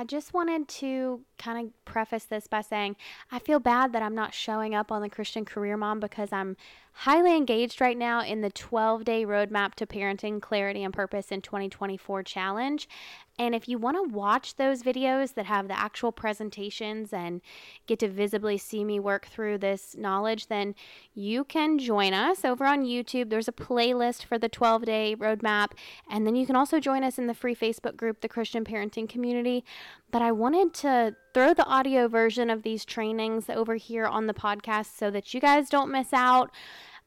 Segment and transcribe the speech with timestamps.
[0.00, 2.96] I just wanted to kind of preface this by saying
[3.30, 6.56] I feel bad that I'm not showing up on the Christian Career Mom because I'm
[6.92, 11.42] highly engaged right now in the 12 day roadmap to parenting clarity and purpose in
[11.42, 12.88] 2024 challenge.
[13.40, 17.40] And if you want to watch those videos that have the actual presentations and
[17.86, 20.74] get to visibly see me work through this knowledge, then
[21.14, 23.30] you can join us over on YouTube.
[23.30, 25.68] There's a playlist for the 12 day roadmap.
[26.10, 29.08] And then you can also join us in the free Facebook group, the Christian Parenting
[29.08, 29.64] Community.
[30.10, 34.34] But I wanted to throw the audio version of these trainings over here on the
[34.34, 36.50] podcast so that you guys don't miss out.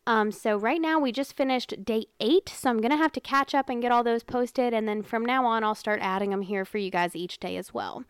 [0.06, 3.56] Um, so right now we just finished day eight, so I'm gonna have to catch
[3.56, 6.42] up and get all those posted, and then from now on I'll start adding them
[6.42, 8.04] here for you guys each day as well.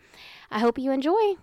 [0.50, 1.36] I hope you enjoy.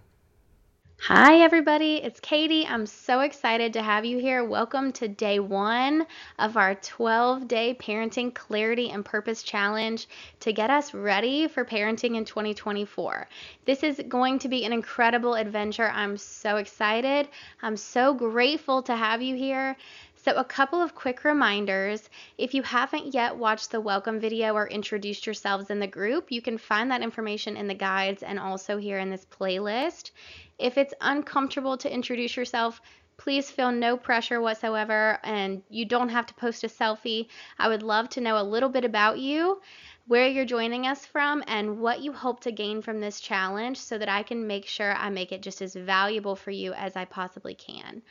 [1.04, 1.96] Hi, everybody.
[1.96, 2.66] It's Katie.
[2.66, 4.44] I'm so excited to have you here.
[4.44, 6.06] Welcome to day one
[6.38, 10.08] of our 12 day parenting clarity and purpose challenge
[10.40, 13.26] to get us ready for parenting in 2024.
[13.64, 15.88] This is going to be an incredible adventure.
[15.88, 17.28] I'm so excited.
[17.62, 19.78] I'm so grateful to have you here.
[20.22, 22.10] So, a couple of quick reminders.
[22.36, 26.42] If you haven't yet watched the welcome video or introduced yourselves in the group, you
[26.42, 30.10] can find that information in the guides and also here in this playlist.
[30.58, 32.82] If it's uncomfortable to introduce yourself,
[33.16, 37.28] please feel no pressure whatsoever and you don't have to post a selfie.
[37.58, 39.62] I would love to know a little bit about you,
[40.06, 43.96] where you're joining us from, and what you hope to gain from this challenge so
[43.96, 47.06] that I can make sure I make it just as valuable for you as I
[47.06, 48.02] possibly can.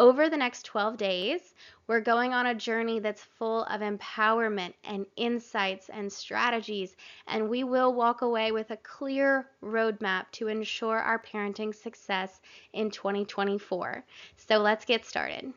[0.00, 1.54] Over the next 12 days,
[1.86, 7.64] we're going on a journey that's full of empowerment and insights and strategies, and we
[7.64, 12.40] will walk away with a clear roadmap to ensure our parenting success
[12.72, 14.02] in 2024.
[14.38, 15.52] So let's get started.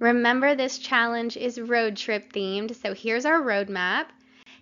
[0.00, 4.08] Remember, this challenge is road trip themed, so here's our roadmap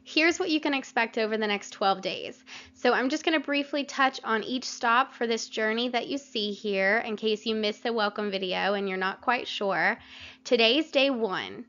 [0.04, 2.44] here's what you can expect over the next 12 days.
[2.74, 6.18] So I'm just going to briefly touch on each stop for this journey that you
[6.18, 9.98] see here in case you missed the welcome video and you're not quite sure.
[10.44, 11.64] Today's day one.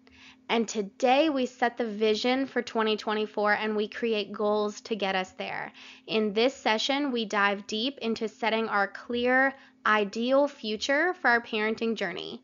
[0.50, 5.31] And today we set the vision for 2024 and we create goals to get us
[5.31, 5.72] there.
[6.06, 9.53] In this session, we dive deep into setting our clear,
[9.85, 12.41] ideal future for our parenting journey.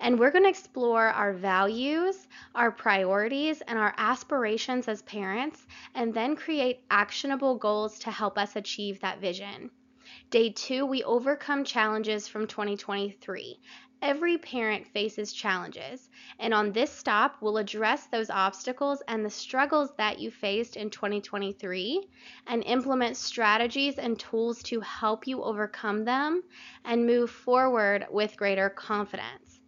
[0.00, 6.12] And we're going to explore our values, our priorities, and our aspirations as parents, and
[6.12, 9.70] then create actionable goals to help us achieve that vision.
[10.30, 13.60] Day two, we overcome challenges from 2023.
[14.02, 19.94] Every parent faces challenges, and on this stop, we'll address those obstacles and the struggles
[19.96, 22.08] that you faced in 2023
[22.48, 26.42] and implement strategies and tools to help you overcome them
[26.84, 29.60] and move forward with greater confidence.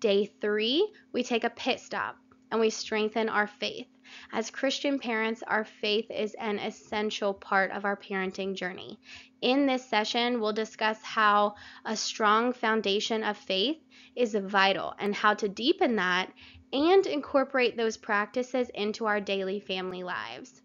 [0.00, 2.16] Day three, we take a pit stop
[2.54, 3.88] and we strengthen our faith.
[4.32, 9.00] As Christian parents, our faith is an essential part of our parenting journey.
[9.40, 13.78] In this session, we'll discuss how a strong foundation of faith
[14.14, 16.30] is vital and how to deepen that
[16.72, 20.62] and incorporate those practices into our daily family lives.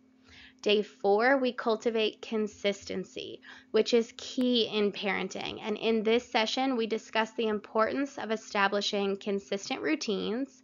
[0.61, 5.59] Day four, we cultivate consistency, which is key in parenting.
[5.63, 10.61] And in this session, we discuss the importance of establishing consistent routines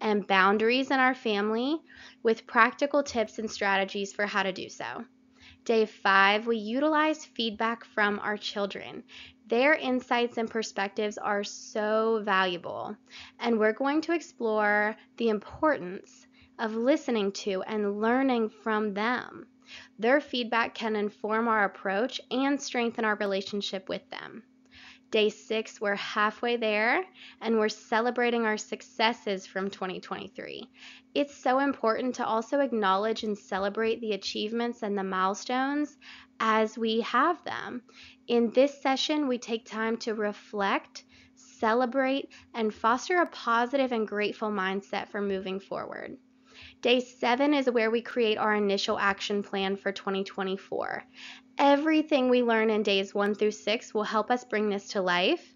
[0.00, 1.80] and boundaries in our family
[2.22, 5.04] with practical tips and strategies for how to do so.
[5.64, 9.02] Day five, we utilize feedback from our children.
[9.46, 12.96] Their insights and perspectives are so valuable,
[13.38, 16.26] and we're going to explore the importance
[16.58, 19.46] of listening to and learning from them.
[19.98, 24.42] Their feedback can inform our approach and strengthen our relationship with them.
[25.14, 27.04] Day six, we're halfway there
[27.40, 30.68] and we're celebrating our successes from 2023.
[31.14, 35.96] It's so important to also acknowledge and celebrate the achievements and the milestones
[36.40, 37.82] as we have them.
[38.26, 41.04] In this session, we take time to reflect,
[41.36, 46.16] celebrate, and foster a positive and grateful mindset for moving forward.
[46.80, 51.04] Day seven is where we create our initial action plan for 2024.
[51.58, 55.54] Everything we learn in days one through six will help us bring this to life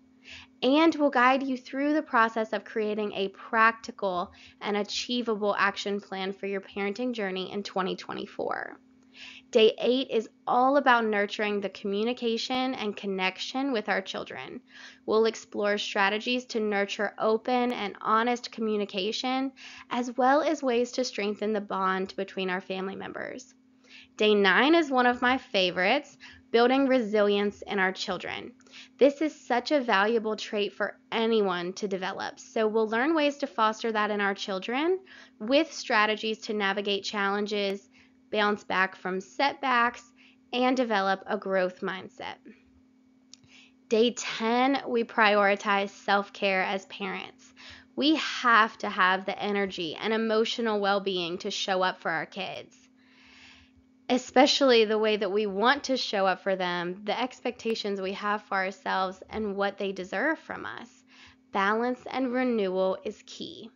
[0.63, 6.33] and will guide you through the process of creating a practical and achievable action plan
[6.33, 8.79] for your parenting journey in 2024.
[9.51, 14.61] Day eight is all about nurturing the communication and connection with our children.
[15.07, 19.51] We'll explore strategies to nurture open and honest communication,
[19.91, 23.55] as well as ways to strengthen the bond between our family members.
[24.19, 26.19] Day nine is one of my favorites
[26.51, 28.53] building resilience in our children.
[28.99, 32.39] This is such a valuable trait for anyone to develop.
[32.39, 34.99] So, we'll learn ways to foster that in our children
[35.39, 37.89] with strategies to navigate challenges
[38.31, 40.13] bounce back from setbacks,
[40.53, 42.37] and develop a growth mindset.
[43.89, 47.53] Day 10, we prioritize self care as parents.
[47.97, 52.27] We have to have the energy and emotional well being to show up for our
[52.27, 52.78] kids,
[54.09, 58.43] especially the way that we want to show up for them, the expectations we have
[58.43, 61.05] for ourselves, and what they deserve from us.
[61.53, 63.71] Balance and renewal is key.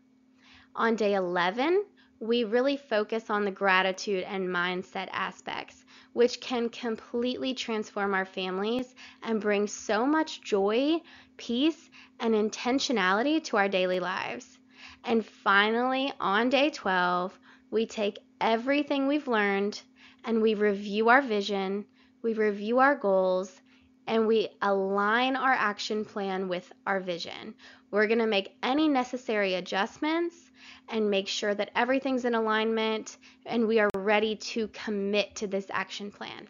[0.75, 1.85] On day 11,
[2.19, 8.95] we really focus on the gratitude and mindset aspects, which can completely transform our families
[9.23, 11.01] and bring so much joy,
[11.37, 11.91] peace,
[12.21, 14.59] and intentionality to our daily lives.
[15.05, 17.39] And finally, on day 12,
[17.71, 19.83] we take everything we've learned
[20.25, 21.85] and we review our vision,
[22.23, 23.61] we review our goals,
[24.07, 27.55] and we align our action plan with our vision.
[27.91, 30.51] We're going to make any necessary adjustments
[30.89, 35.67] and make sure that everything's in alignment and we are ready to commit to this
[35.71, 36.49] action plan.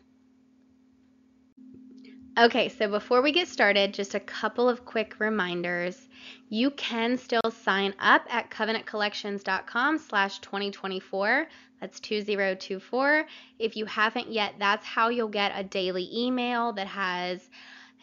[2.39, 6.09] Okay, so before we get started, just a couple of quick reminders.
[6.49, 11.47] You can still sign up at covenantcollections.com slash 2024.
[11.83, 13.27] That's 2024.
[13.59, 17.51] If you haven't yet, that's how you'll get a daily email that has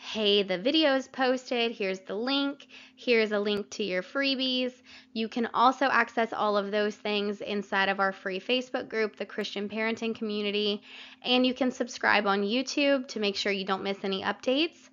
[0.01, 4.71] hey, the video is posted, here's the link, here's a link to your freebies.
[5.11, 9.25] You can also access all of those things inside of our free Facebook group, the
[9.25, 10.81] Christian Parenting Community,
[11.21, 14.89] and you can subscribe on YouTube to make sure you don't miss any updates.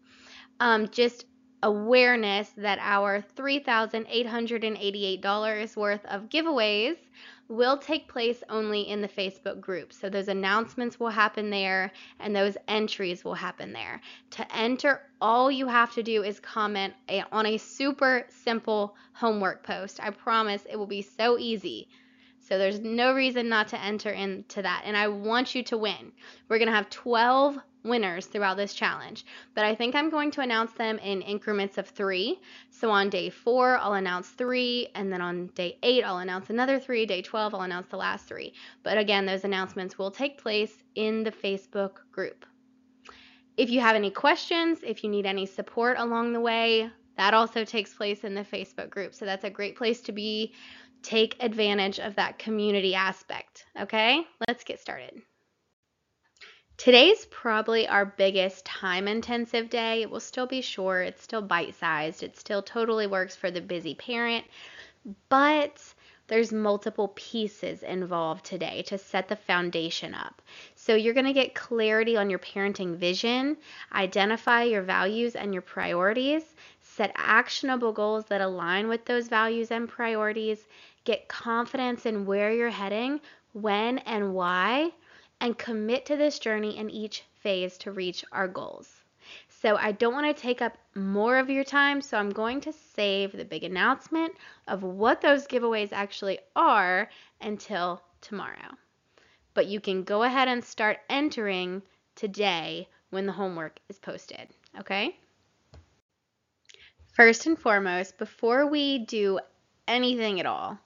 [0.58, 1.24] Um, just
[1.62, 6.96] awareness that our $3,888 worth of giveaways
[7.48, 9.92] will take place only in the Facebook group.
[9.92, 14.00] So those announcements will happen there and those entries will happen there.
[14.30, 16.94] To enter, all you have to do is comment
[17.32, 20.00] on a super simple homework post.
[20.02, 21.88] I promise it will be so easy.
[22.40, 24.82] So there's no reason not to enter into that.
[24.84, 26.12] And I want you to win.
[26.48, 29.24] We're going to have 12 winners throughout this challenge,
[29.54, 32.40] but I think I'm going to announce them in increments of three.
[32.70, 36.78] So on day four, I'll announce three, and then on day eight, I'll announce another
[36.78, 37.06] three.
[37.06, 38.54] Day 12, I'll announce the last three.
[38.82, 42.44] But again, those announcements will take place in the Facebook group.
[43.56, 47.64] If you have any questions, if you need any support along the way, that also
[47.64, 49.14] takes place in the Facebook group.
[49.14, 50.52] So that's a great place to be.
[51.02, 53.66] Take advantage of that community aspect.
[53.80, 55.22] Okay, let's get started.
[56.78, 60.02] Today's probably our biggest time intensive day.
[60.02, 63.62] It will still be short, it's still bite sized, it still totally works for the
[63.62, 64.44] busy parent,
[65.30, 65.82] but
[66.28, 70.42] there's multiple pieces involved today to set the foundation up.
[70.74, 73.56] So you're going to get clarity on your parenting vision,
[73.90, 76.42] identify your values and your priorities,
[76.82, 80.66] set actionable goals that align with those values and priorities,
[81.04, 83.20] get confidence in where you're heading,
[83.54, 84.90] when and why
[85.40, 89.02] and commit to this journey in each phase to reach our goals.
[89.48, 92.72] So I don't want to take up more of your time, so I'm going to
[92.72, 94.34] save the big announcement
[94.68, 97.10] of what those giveaways actually are
[97.40, 98.76] until tomorrow.
[99.54, 101.82] But you can go ahead and start entering
[102.14, 104.48] today when the homework is posted,
[104.78, 105.16] okay?
[107.14, 109.40] First and foremost, before we do
[109.88, 110.78] anything at all,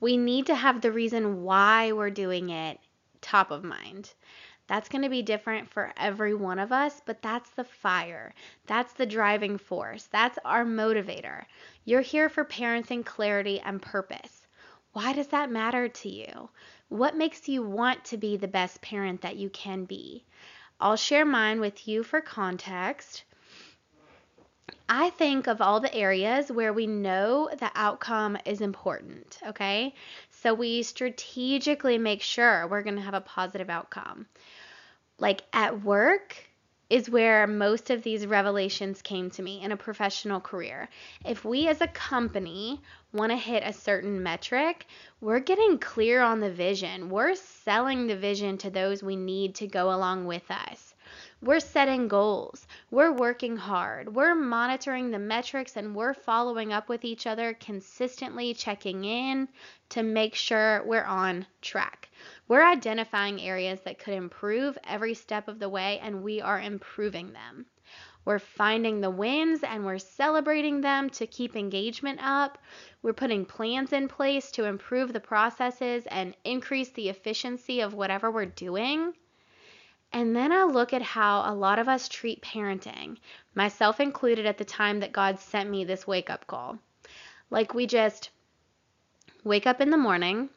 [0.00, 2.78] we need to have the reason why we're doing it
[3.26, 4.12] top of mind.
[4.68, 8.34] That's going to be different for every one of us, but that's the fire.
[8.66, 10.08] That's the driving force.
[10.10, 11.44] That's our motivator.
[11.84, 14.46] You're here for parenting clarity and purpose.
[14.92, 16.48] Why does that matter to you?
[16.88, 20.24] What makes you want to be the best parent that you can be?
[20.80, 23.24] I'll share mine with you for context.
[24.88, 29.94] I think of all the areas where we know the outcome is important, okay?
[30.46, 34.26] So we strategically make sure we're going to have a positive outcome.
[35.18, 36.36] Like at work
[36.88, 40.88] is where most of these revelations came to me in a professional career.
[41.24, 42.80] If we as a company
[43.12, 44.86] want to hit a certain metric,
[45.20, 47.10] we're getting clear on the vision.
[47.10, 50.85] We're selling the vision to those we need to go along with us.
[51.46, 52.66] We're setting goals.
[52.90, 54.12] We're working hard.
[54.12, 59.46] We're monitoring the metrics and we're following up with each other consistently, checking in
[59.90, 62.08] to make sure we're on track.
[62.48, 67.32] We're identifying areas that could improve every step of the way and we are improving
[67.32, 67.66] them.
[68.24, 72.58] We're finding the wins and we're celebrating them to keep engagement up.
[73.02, 78.32] We're putting plans in place to improve the processes and increase the efficiency of whatever
[78.32, 79.14] we're doing.
[80.16, 83.18] And then I look at how a lot of us treat parenting,
[83.54, 86.78] myself included at the time that God sent me this wake up call.
[87.50, 88.30] Like we just
[89.44, 90.48] wake up in the morning,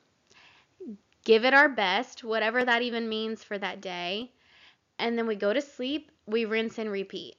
[1.25, 4.32] give it our best, whatever that even means for that day,
[4.98, 7.36] and then we go to sleep, we rinse and repeat.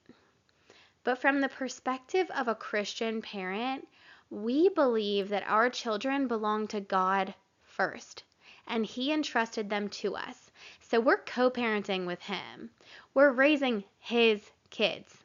[1.04, 3.88] But from the perspective of a Christian parent,
[4.28, 8.24] we believe that our children belong to God first,
[8.66, 10.49] and He entrusted them to us.
[10.80, 12.70] So we're co parenting with Him,
[13.14, 15.16] we're raising His kids.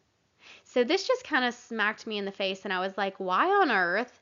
[0.64, 3.48] So this just kind of smacked me in the face, and I was like, why
[3.48, 4.22] on earth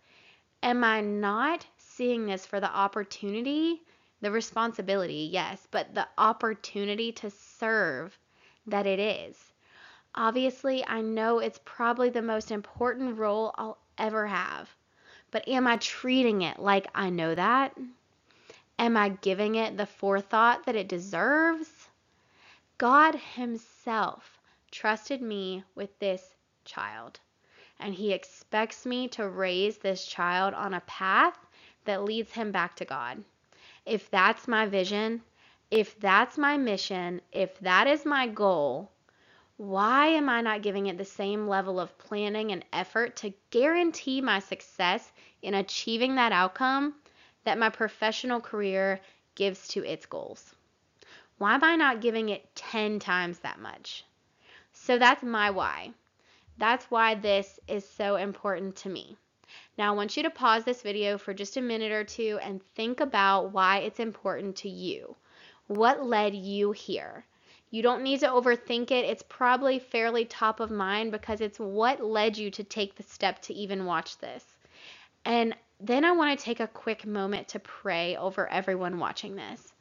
[0.62, 3.82] am I not seeing this for the opportunity,
[4.22, 8.18] the responsibility, yes, but the opportunity to serve
[8.68, 9.54] that it is?
[10.16, 14.70] Obviously, I know it's probably the most important role I'll ever have,
[15.32, 17.76] but am I treating it like I know that?
[18.84, 21.88] Am I giving it the forethought that it deserves?
[22.78, 26.36] God Himself trusted me with this
[26.66, 27.22] child,
[27.80, 31.38] and He expects me to raise this child on a path
[31.86, 33.24] that leads him back to God.
[33.86, 35.22] If that's my vision,
[35.72, 38.92] if that's my mission, if that is my goal,
[39.56, 44.20] why am I not giving it the same level of planning and effort to guarantee
[44.20, 46.96] my success in achieving that outcome
[47.44, 49.00] that my professional career
[49.36, 50.56] gives to its goals?
[51.38, 54.06] Why am I not giving it 10 times that much?
[54.72, 55.92] So that's my why.
[56.58, 59.18] That's why this is so important to me.
[59.78, 62.64] Now I want you to pause this video for just a minute or two and
[62.76, 65.16] think about why it's important to you.
[65.68, 67.26] What led you here?
[67.72, 69.06] You don't need to overthink it.
[69.06, 73.42] It's probably fairly top of mind because it's what led you to take the step
[73.44, 74.46] to even watch this.
[75.26, 79.74] And then I want to take a quick moment to pray over everyone watching this.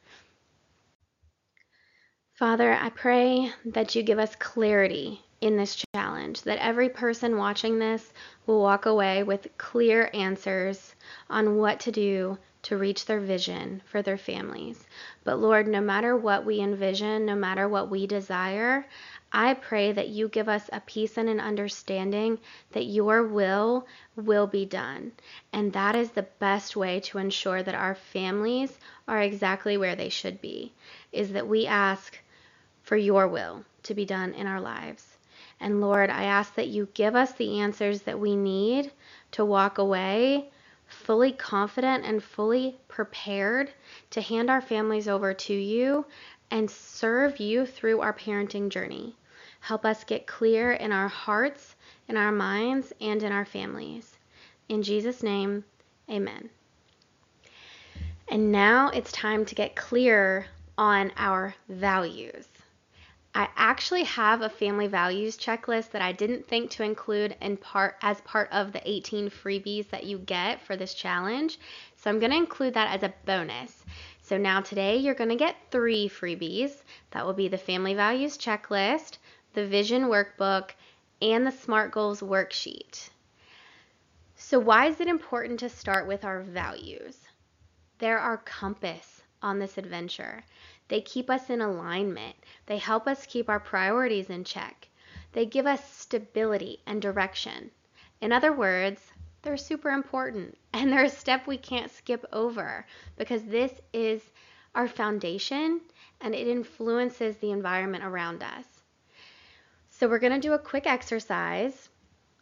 [2.34, 7.78] Father, I pray that you give us clarity in this challenge, that every person watching
[7.78, 8.12] this
[8.46, 10.94] will walk away with clear answers
[11.28, 14.86] on what to do to reach their vision for their families.
[15.24, 18.86] But Lord, no matter what we envision, no matter what we desire,
[19.32, 22.38] I pray that you give us a peace and an understanding
[22.70, 25.10] that your will will be done.
[25.52, 30.08] And that is the best way to ensure that our families are exactly where they
[30.08, 30.72] should be,
[31.10, 32.16] is that we ask
[32.84, 35.11] for your will to be done in our lives.
[35.62, 38.90] And Lord, I ask that you give us the answers that we need
[39.30, 40.50] to walk away
[40.88, 43.70] fully confident and fully prepared
[44.10, 46.04] to hand our families over to you
[46.50, 49.14] and serve you through our parenting journey.
[49.60, 51.76] Help us get clear in our hearts,
[52.08, 54.18] in our minds, and in our families.
[54.68, 55.64] In Jesus' name,
[56.10, 56.50] amen.
[58.28, 62.48] And now it's time to get clear on our values.
[63.34, 67.96] I actually have a family values checklist that I didn't think to include in part
[68.02, 71.58] as part of the 18 freebies that you get for this challenge.
[71.96, 73.84] So I'm going to include that as a bonus.
[74.20, 76.82] So now today you're going to get 3 freebies.
[77.12, 79.16] That will be the family values checklist,
[79.54, 80.72] the vision workbook,
[81.22, 83.08] and the SMART goals worksheet.
[84.36, 87.16] So why is it important to start with our values?
[87.98, 90.42] They're our compass on this adventure.
[90.92, 92.36] They keep us in alignment.
[92.66, 94.88] They help us keep our priorities in check.
[95.32, 97.70] They give us stability and direction.
[98.20, 99.00] In other words,
[99.40, 102.84] they're super important and they're a step we can't skip over
[103.16, 104.20] because this is
[104.74, 105.80] our foundation
[106.20, 108.66] and it influences the environment around us.
[109.88, 111.88] So, we're going to do a quick exercise.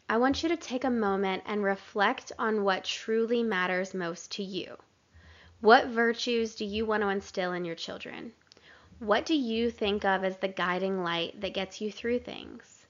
[0.09, 4.43] I want you to take a moment and reflect on what truly matters most to
[4.43, 4.77] you.
[5.61, 8.33] What virtues do you want to instill in your children?
[9.01, 12.85] What do you think of as the guiding light that gets you through things?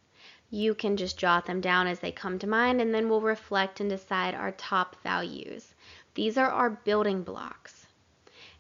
[0.51, 3.79] You can just jot them down as they come to mind, and then we'll reflect
[3.79, 5.73] and decide our top values.
[6.15, 7.87] These are our building blocks.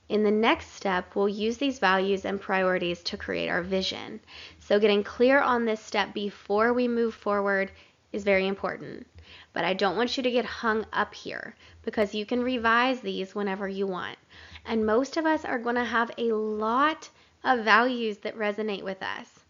[0.08, 4.20] In the next step, we'll use these values and priorities to create our vision.
[4.60, 7.72] So, getting clear on this step before we move forward
[8.12, 9.08] is very important.
[9.52, 13.34] But I don't want you to get hung up here because you can revise these
[13.34, 14.18] whenever you want.
[14.64, 17.10] And most of us are going to have a lot
[17.42, 19.40] of values that resonate with us.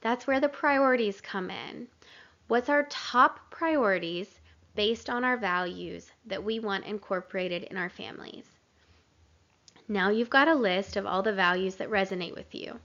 [0.00, 1.88] That's where the priorities come in.
[2.46, 4.40] What's our top priorities
[4.74, 8.44] based on our values that we want incorporated in our families?
[9.88, 12.78] Now you've got a list of all the values that resonate with you.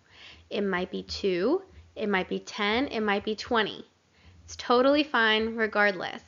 [0.49, 1.61] It might be two,
[1.95, 3.85] it might be 10, it might be 20.
[4.45, 6.23] It's totally fine regardless.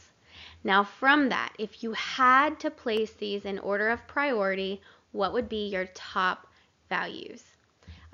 [0.63, 5.47] Now, from that, if you had to place these in order of priority, what would
[5.47, 6.47] be your top
[6.89, 7.54] values?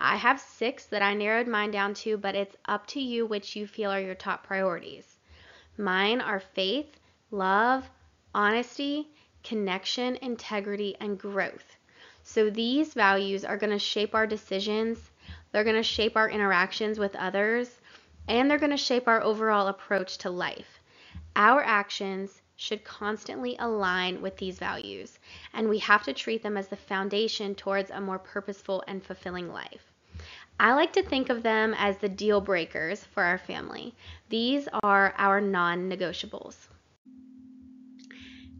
[0.03, 3.55] I have six that I narrowed mine down to, but it's up to you which
[3.55, 5.19] you feel are your top priorities.
[5.77, 7.87] Mine are faith, love,
[8.33, 9.09] honesty,
[9.43, 11.77] connection, integrity, and growth.
[12.23, 15.11] So these values are going to shape our decisions.
[15.51, 17.79] they're going to shape our interactions with others,
[18.27, 20.79] and they're going to shape our overall approach to life.
[21.35, 25.19] Our actions should constantly align with these values,
[25.53, 29.51] and we have to treat them as the foundation towards a more purposeful and fulfilling
[29.51, 29.90] life.
[30.63, 33.95] I like to think of them as the deal breakers for our family.
[34.29, 36.55] These are our non negotiables.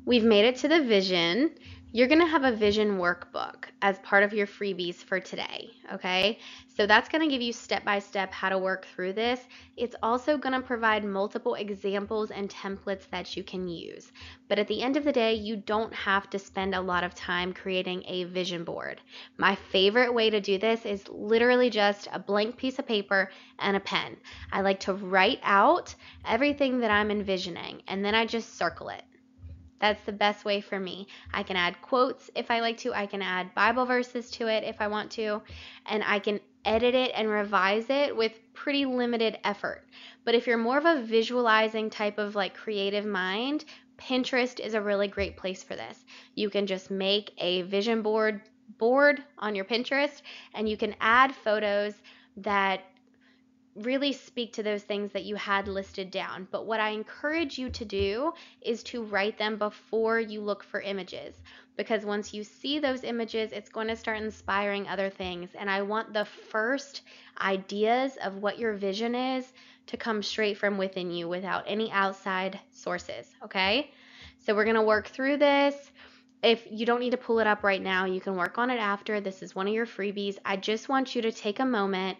[0.03, 1.51] We've made it to the vision,
[1.93, 5.71] you're going to have a vision workbook as part of your freebies for today.
[5.93, 6.39] Okay.
[6.77, 9.41] So that's going to give you step by step how to work through this.
[9.75, 14.09] It's also going to provide multiple examples and templates that you can use.
[14.47, 17.13] But at the end of the day, you don't have to spend a lot of
[17.13, 19.01] time creating a vision board.
[19.37, 23.29] My favorite way to do this is literally just a blank piece of paper
[23.59, 24.15] and a pen.
[24.53, 25.93] I like to write out
[26.25, 29.03] everything that I'm envisioning and then I just circle it.
[29.81, 31.07] That's the best way for me.
[31.33, 34.63] I can add quotes if I like to, I can add Bible verses to it
[34.63, 35.41] if I want to,
[35.87, 39.83] and I can edit it and revise it with pretty limited effort.
[40.23, 43.65] But if you're more of a visualizing type of like creative mind,
[43.97, 46.05] Pinterest is a really great place for this.
[46.35, 48.41] You can just make a vision board
[48.77, 50.21] board on your Pinterest
[50.53, 51.93] and you can add photos
[52.37, 52.81] that
[53.75, 56.47] really speak to those things that you had listed down.
[56.51, 60.81] But what I encourage you to do is to write them before you look for
[60.81, 61.35] images.
[61.77, 65.51] Because once you see those images, it's going to start inspiring other things.
[65.57, 67.01] And I want the first
[67.39, 69.51] ideas of what your vision is
[69.87, 73.33] to come straight from within you without any outside sources.
[73.43, 73.91] Okay?
[74.39, 75.75] So we're going to work through this.
[76.43, 78.79] If you don't need to pull it up right now, you can work on it
[78.79, 79.21] after.
[79.21, 80.37] This is one of your freebies.
[80.43, 82.17] I just want you to take a moment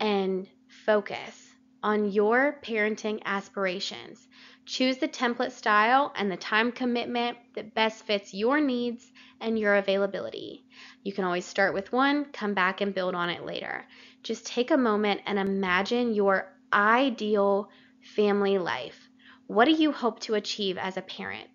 [0.00, 0.48] and
[0.84, 4.28] focus on your parenting aspirations.
[4.64, 9.10] Choose the template style and the time commitment that best fits your needs
[9.40, 10.64] and your availability.
[11.02, 13.84] You can always start with one, come back and build on it later.
[14.22, 17.70] Just take a moment and imagine your ideal
[18.14, 19.08] family life.
[19.48, 21.48] What do you hope to achieve as a parent?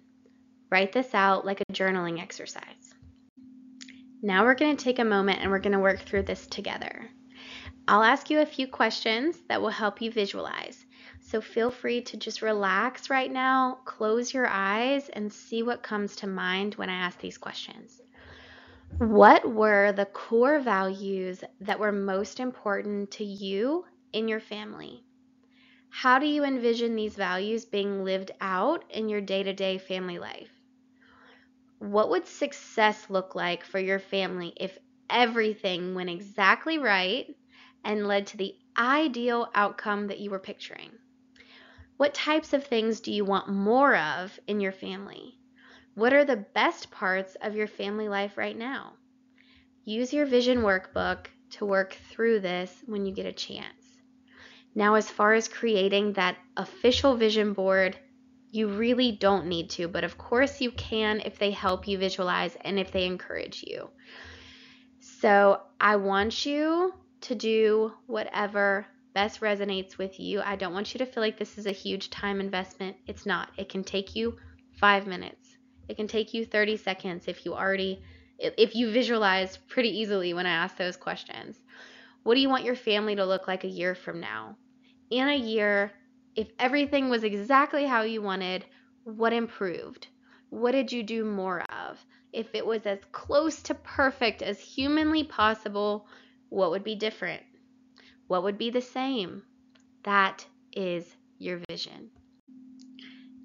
[0.69, 2.93] Write this out like a journaling exercise.
[4.21, 7.10] Now we're going to take a moment and we're going to work through this together.
[7.89, 10.86] I'll ask you a few questions that will help you visualize.
[11.21, 16.17] So feel free to just relax right now, close your eyes, and see what comes
[16.17, 18.02] to mind when I ask these questions.
[18.97, 25.04] What were the core values that were most important to you in your family?
[25.89, 30.19] How do you envision these values being lived out in your day to day family
[30.19, 30.52] life?
[31.80, 34.78] What would success look like for your family if
[35.10, 37.34] everything went exactly right
[37.88, 40.91] and led to the ideal outcome that you were picturing?
[41.95, 45.39] What types of things do you want more of in your family?
[45.95, 48.93] What are the best parts of your family life right now?
[49.86, 54.02] Use your vision workbook to work through this when you get a chance.
[54.76, 57.97] Now, as far as creating that official vision board,
[58.52, 62.56] you really don't need to, but of course you can if they help you visualize
[62.62, 63.89] and if they encourage you.
[65.00, 70.41] So, I want you to do whatever best resonates with you.
[70.41, 72.97] I don't want you to feel like this is a huge time investment.
[73.08, 73.49] It's not.
[73.58, 74.38] It can take you
[74.80, 75.58] five minutes,
[75.89, 78.03] it can take you 30 seconds if you already.
[78.39, 81.58] If you visualize pretty easily when I ask those questions,
[82.21, 84.58] what do you want your family to look like a year from now?
[85.10, 85.91] In a year,
[86.36, 88.65] if everything was exactly how you wanted,
[89.06, 90.08] what improved?
[90.49, 92.06] What did you do more of?
[92.32, 96.06] If it was as close to perfect as humanly possible,
[96.49, 97.43] what would be different?
[98.27, 99.43] What would be the same?
[100.03, 102.10] That is your vision.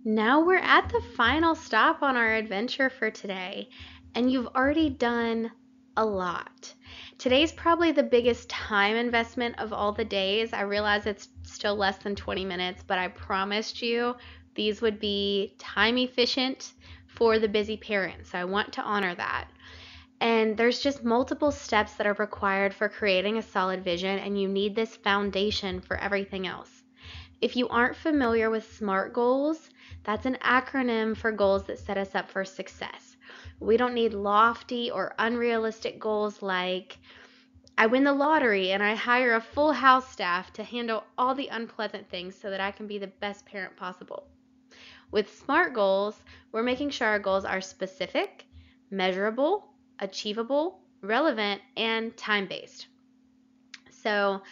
[0.04, 3.68] Now we're at the final stop on our adventure for today,
[4.14, 5.52] and you've already done
[5.96, 6.74] a lot.
[7.18, 10.52] Today's probably the biggest time investment of all the days.
[10.52, 14.16] I realize it's still less than 20 minutes, but I promised you
[14.56, 16.72] these would be time efficient
[17.06, 18.26] for the busy parent.
[18.26, 19.48] So I want to honor that.
[20.22, 24.46] And there's just multiple steps that are required for creating a solid vision, and you
[24.46, 26.84] need this foundation for everything else.
[27.40, 29.68] If you aren't familiar with SMART goals,
[30.04, 33.16] that's an acronym for goals that set us up for success.
[33.58, 36.98] We don't need lofty or unrealistic goals like,
[37.76, 41.48] I win the lottery and I hire a full house staff to handle all the
[41.48, 44.28] unpleasant things so that I can be the best parent possible.
[45.10, 48.44] With SMART goals, we're making sure our goals are specific,
[48.88, 49.71] measurable,
[50.02, 52.88] achievable, relevant, and time based.
[54.02, 54.42] So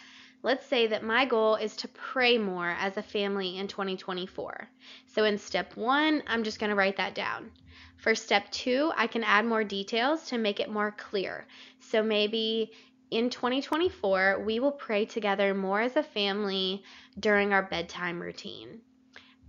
[0.41, 4.67] let's say that my goal is to pray more as a family in 2024.
[5.07, 7.51] So in step one, I'm just going to write that down.
[7.97, 11.45] For step two, I can add more details to make it more clear.
[11.79, 12.71] So maybe
[13.11, 16.83] in 2024, we will pray together more as a family
[17.19, 18.81] during our bedtime routine.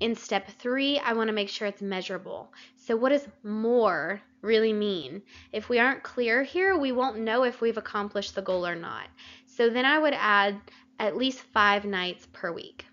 [0.02, 2.52] In step three, I want to make sure it's measurable.
[2.74, 5.22] So, what does more really mean?
[5.52, 9.06] If we aren't clear here, we won't know if we've accomplished the goal or not.
[9.46, 10.60] So, then I would add
[10.98, 12.84] at least five nights per week.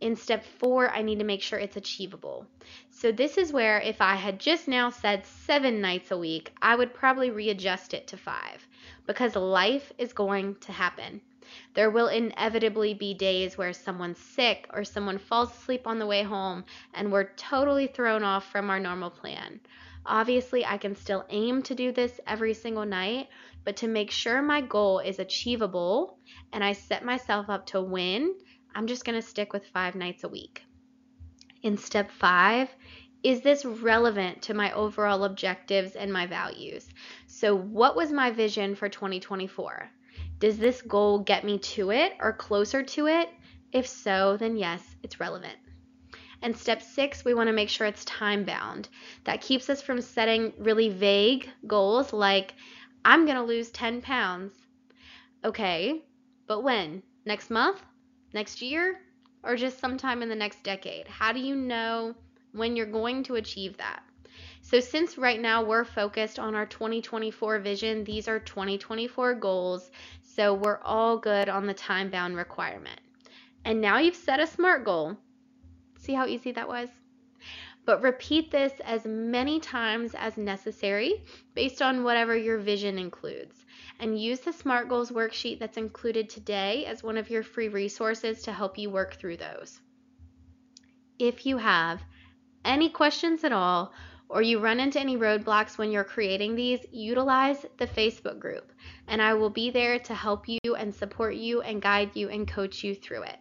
[0.00, 2.48] In step four, I need to make sure it's achievable.
[2.90, 6.74] So, this is where if I had just now said seven nights a week, I
[6.74, 8.66] would probably readjust it to five
[9.06, 11.20] because life is going to happen.
[11.74, 16.22] There will inevitably be days where someone's sick or someone falls asleep on the way
[16.22, 19.60] home and we're totally thrown off from our normal plan.
[20.04, 23.28] Obviously, I can still aim to do this every single night,
[23.64, 26.18] but to make sure my goal is achievable
[26.52, 28.34] and I set myself up to win,
[28.74, 30.64] I'm just going to stick with five nights a week.
[31.62, 32.74] In step five,
[33.22, 36.88] is this relevant to my overall objectives and my values?
[37.28, 39.88] So, what was my vision for 2024?
[40.42, 43.28] Does this goal get me to it or closer to it?
[43.70, 45.56] If so, then yes, it's relevant.
[46.42, 48.88] And step six, we want to make sure it's time bound.
[49.22, 52.54] That keeps us from setting really vague goals like,
[53.04, 54.56] I'm going to lose 10 pounds.
[55.44, 56.02] Okay,
[56.48, 57.04] but when?
[57.24, 57.80] Next month?
[58.34, 58.98] Next year?
[59.44, 61.06] Or just sometime in the next decade?
[61.06, 62.16] How do you know
[62.50, 64.02] when you're going to achieve that?
[64.64, 69.90] So, since right now we're focused on our 2024 vision, these are 2024 goals.
[70.34, 73.00] So, we're all good on the time bound requirement.
[73.64, 75.16] And now you've set a SMART goal.
[75.98, 76.88] See how easy that was?
[77.84, 83.66] But repeat this as many times as necessary based on whatever your vision includes.
[83.98, 88.42] And use the SMART Goals worksheet that's included today as one of your free resources
[88.42, 89.80] to help you work through those.
[91.18, 92.00] If you have
[92.64, 93.92] any questions at all,
[94.32, 98.72] or you run into any roadblocks when you're creating these, utilize the Facebook group,
[99.06, 102.48] and I will be there to help you and support you and guide you and
[102.48, 103.38] coach you through it.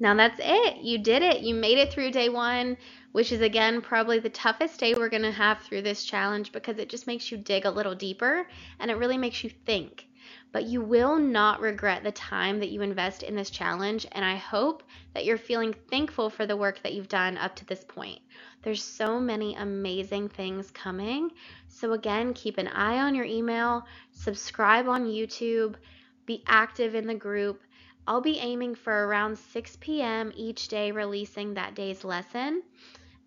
[0.00, 0.78] Now that's it.
[0.78, 1.42] You did it.
[1.42, 2.78] You made it through day one,
[3.12, 6.78] which is again probably the toughest day we're going to have through this challenge because
[6.78, 8.48] it just makes you dig a little deeper
[8.80, 10.06] and it really makes you think
[10.54, 14.06] but you will not regret the time that you invest in this challenge.
[14.12, 17.66] And I hope that you're feeling thankful for the work that you've done up to
[17.66, 18.20] this point.
[18.62, 21.32] There's so many amazing things coming.
[21.66, 25.74] So, again, keep an eye on your email, subscribe on YouTube,
[26.24, 27.60] be active in the group.
[28.06, 30.32] I'll be aiming for around 6 p.m.
[30.36, 32.62] each day, releasing that day's lesson.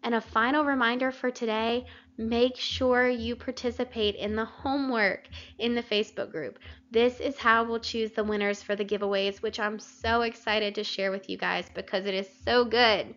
[0.01, 1.87] And a final reminder for today
[2.17, 5.27] make sure you participate in the homework
[5.59, 6.59] in the Facebook group.
[6.91, 10.83] This is how we'll choose the winners for the giveaways, which I'm so excited to
[10.83, 13.13] share with you guys because it is so good.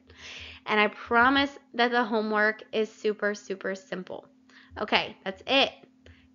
[0.67, 4.27] And I promise that the homework is super, super simple.
[4.79, 5.73] Okay, that's it.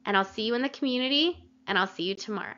[0.05, 2.55] And I'll see you in the community, and I'll see you tomorrow.